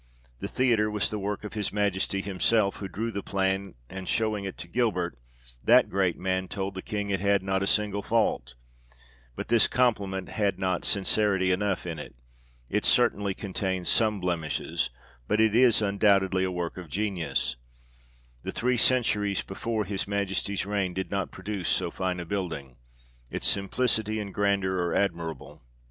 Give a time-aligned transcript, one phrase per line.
[0.39, 4.45] The theatre was the work of his Majesty himself, who drew the plan, and showing
[4.45, 5.15] it to Gilbert,
[5.63, 8.55] that great man told the King it had not a single fault;
[9.35, 12.15] but this compliment had not sincerity enough in it.
[12.67, 14.89] It certainly contains some blemishes,
[15.27, 17.55] but is undoubtedly a work of genius.
[18.41, 22.77] The three centuries before his Majesty's reign did not produce so fine a building.
[23.29, 25.61] Its simplicity and grandeur are admirable.